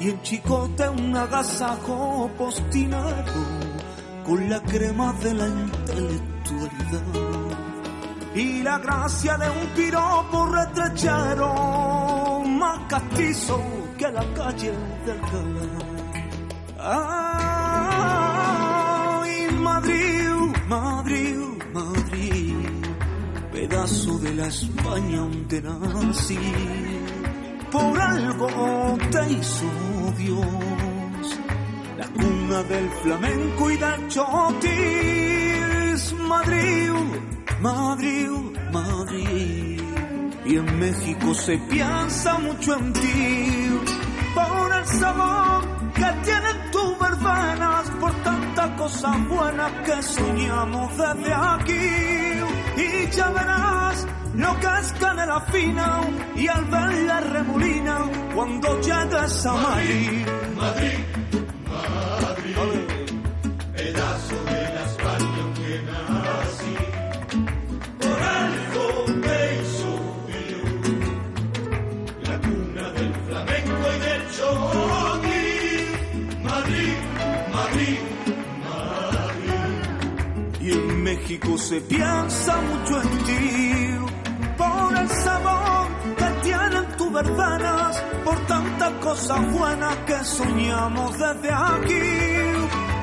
[0.00, 3.63] Y en chicote un agasajo postinero
[4.24, 7.02] con la crema de la intelectualidad
[8.34, 13.62] y la gracia de un piropo retrechero más castizo
[13.98, 14.72] que la calle
[15.04, 15.20] del
[16.86, 17.06] Ay,
[19.58, 20.30] Madrid,
[20.68, 21.36] Madrid,
[21.72, 22.54] Madrid,
[23.52, 26.38] pedazo de la España donde nací,
[27.70, 29.64] por algo te hizo
[30.18, 30.53] Dios
[32.62, 34.74] del flamenco y del chotis.
[36.20, 36.90] Madrid,
[37.60, 38.28] Madrid,
[38.72, 39.82] Madrid.
[40.46, 43.80] Y en México se piensa mucho en ti
[44.34, 51.90] por el sabor que tienen tus verbenas, por tantas cosas buenas que soñamos desde aquí.
[52.76, 56.00] Y ya verás lo que es canela fina
[56.36, 57.98] y al ver la remolina
[58.34, 60.26] cuando llegues a Madrid.
[60.56, 61.13] Madrid
[81.44, 83.96] México se piensa mucho en ti,
[84.56, 92.00] por el sabor que tienen tus verbenas, por tantas cosas buenas que soñamos desde aquí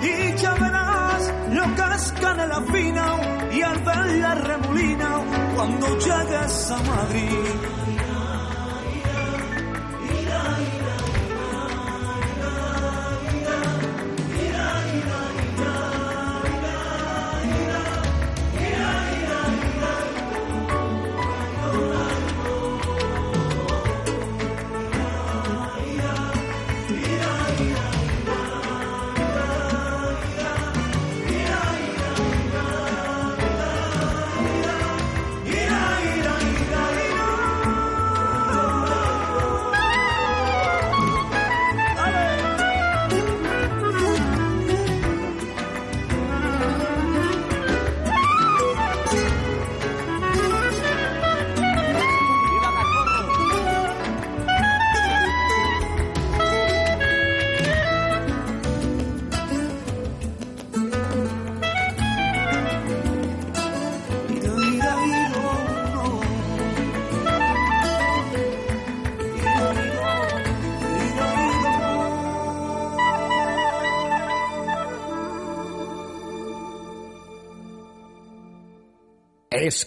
[0.02, 3.06] y ya verás lo que es canela fina
[3.52, 5.20] y al ver la remolina
[5.56, 7.81] cuando llegues a Madrid.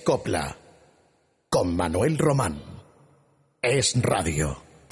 [0.03, 0.57] Copla.
[1.51, 2.59] Con Manuel Román.
[3.61, 4.64] Es Radio.